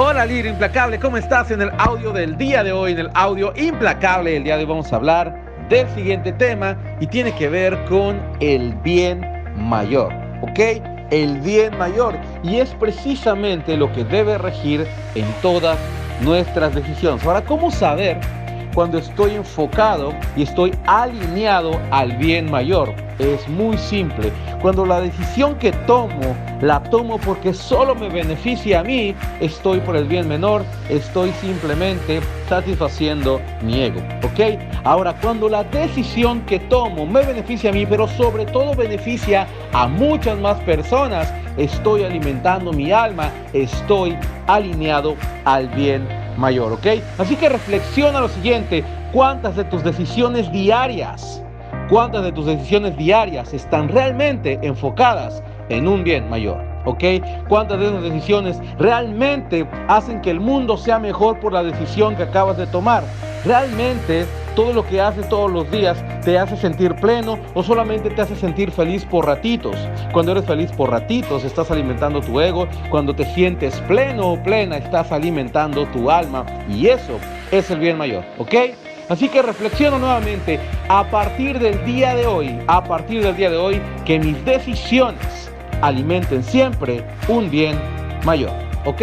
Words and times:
Hola 0.00 0.24
líder 0.26 0.46
implacable, 0.46 1.00
¿cómo 1.00 1.16
estás? 1.16 1.50
En 1.50 1.60
el 1.60 1.72
audio 1.76 2.12
del 2.12 2.38
día 2.38 2.62
de 2.62 2.70
hoy, 2.70 2.92
en 2.92 3.00
el 3.00 3.10
audio 3.14 3.52
implacable 3.56 4.30
del 4.30 4.44
día 4.44 4.56
de 4.56 4.62
hoy 4.62 4.68
vamos 4.68 4.92
a 4.92 4.96
hablar 4.96 5.66
del 5.68 5.88
siguiente 5.88 6.30
tema 6.34 6.76
y 7.00 7.08
tiene 7.08 7.34
que 7.34 7.48
ver 7.48 7.76
con 7.86 8.22
el 8.38 8.74
bien 8.74 9.26
mayor, 9.56 10.14
¿ok? 10.42 10.60
El 11.10 11.40
bien 11.40 11.76
mayor 11.78 12.16
y 12.44 12.60
es 12.60 12.72
precisamente 12.76 13.76
lo 13.76 13.92
que 13.92 14.04
debe 14.04 14.38
regir 14.38 14.86
en 15.16 15.26
todas 15.42 15.76
nuestras 16.20 16.76
decisiones. 16.76 17.26
Ahora, 17.26 17.42
¿cómo 17.42 17.68
saber 17.72 18.20
cuando 18.78 18.98
estoy 18.98 19.34
enfocado 19.34 20.14
y 20.36 20.44
estoy 20.44 20.72
alineado 20.86 21.80
al 21.90 22.12
bien 22.12 22.48
mayor? 22.48 22.94
Es 23.18 23.48
muy 23.48 23.76
simple. 23.76 24.30
Cuando 24.62 24.86
la 24.86 25.00
decisión 25.00 25.56
que 25.56 25.72
tomo 25.72 26.36
la 26.60 26.80
tomo 26.84 27.18
porque 27.18 27.52
solo 27.52 27.96
me 27.96 28.08
beneficia 28.08 28.78
a 28.78 28.84
mí, 28.84 29.16
estoy 29.40 29.80
por 29.80 29.96
el 29.96 30.04
bien 30.04 30.28
menor, 30.28 30.64
estoy 30.88 31.32
simplemente 31.40 32.20
satisfaciendo 32.48 33.40
mi 33.62 33.82
ego. 33.82 34.00
¿Ok? 34.22 34.60
Ahora, 34.84 35.12
cuando 35.20 35.48
la 35.48 35.64
decisión 35.64 36.42
que 36.42 36.60
tomo 36.60 37.04
me 37.04 37.22
beneficia 37.24 37.70
a 37.70 37.72
mí, 37.72 37.84
pero 37.84 38.06
sobre 38.06 38.46
todo 38.46 38.76
beneficia 38.76 39.48
a 39.72 39.88
muchas 39.88 40.38
más 40.38 40.56
personas, 40.60 41.34
estoy 41.56 42.04
alimentando 42.04 42.72
mi 42.72 42.92
alma, 42.92 43.32
estoy 43.52 44.16
alineado 44.46 45.16
al 45.44 45.66
bien 45.70 46.17
mayor. 46.38 46.72
¿Ok? 46.72 46.86
Así 47.18 47.36
que 47.36 47.48
reflexiona 47.48 48.20
lo 48.20 48.28
siguiente, 48.28 48.84
¿cuántas 49.12 49.56
de 49.56 49.64
tus 49.64 49.84
decisiones 49.84 50.50
diarias 50.52 51.42
¿Cuántas 51.88 52.22
de 52.22 52.32
tus 52.32 52.44
decisiones 52.44 52.98
diarias 52.98 53.54
están 53.54 53.88
realmente 53.88 54.58
enfocadas 54.60 55.42
en 55.70 55.88
un 55.88 56.04
bien 56.04 56.28
mayor? 56.28 56.62
¿Ok? 56.84 57.02
¿Cuántas 57.48 57.80
de 57.80 57.86
esas 57.86 58.02
decisiones 58.02 58.60
realmente 58.78 59.66
hacen 59.88 60.20
que 60.20 60.30
el 60.30 60.38
mundo 60.38 60.76
sea 60.76 60.98
mejor 60.98 61.40
por 61.40 61.54
la 61.54 61.62
decisión 61.62 62.14
que 62.14 62.24
acabas 62.24 62.58
de 62.58 62.66
tomar? 62.66 63.27
¿Realmente 63.44 64.26
todo 64.56 64.72
lo 64.72 64.84
que 64.84 65.00
haces 65.00 65.28
todos 65.28 65.50
los 65.50 65.70
días 65.70 65.96
te 66.24 66.38
hace 66.38 66.56
sentir 66.56 66.94
pleno 66.96 67.38
o 67.54 67.62
solamente 67.62 68.10
te 68.10 68.22
hace 68.22 68.34
sentir 68.36 68.70
feliz 68.70 69.04
por 69.04 69.26
ratitos? 69.26 69.76
Cuando 70.12 70.32
eres 70.32 70.44
feliz 70.44 70.72
por 70.72 70.90
ratitos 70.90 71.44
estás 71.44 71.70
alimentando 71.70 72.20
tu 72.20 72.40
ego, 72.40 72.66
cuando 72.90 73.14
te 73.14 73.24
sientes 73.34 73.80
pleno 73.82 74.32
o 74.32 74.42
plena 74.42 74.76
estás 74.76 75.12
alimentando 75.12 75.86
tu 75.86 76.10
alma 76.10 76.44
y 76.68 76.88
eso 76.88 77.18
es 77.52 77.70
el 77.70 77.78
bien 77.78 77.96
mayor, 77.96 78.24
¿ok? 78.38 78.54
Así 79.08 79.28
que 79.28 79.40
reflexiono 79.40 79.98
nuevamente 79.98 80.60
a 80.88 81.04
partir 81.04 81.58
del 81.58 81.82
día 81.84 82.14
de 82.14 82.26
hoy, 82.26 82.58
a 82.66 82.84
partir 82.84 83.22
del 83.22 83.36
día 83.36 83.50
de 83.50 83.56
hoy, 83.56 83.80
que 84.04 84.18
mis 84.18 84.44
decisiones 84.44 85.50
alimenten 85.80 86.42
siempre 86.42 87.04
un 87.28 87.50
bien 87.50 87.78
mayor. 88.24 88.50
¿Ok? 88.84 89.02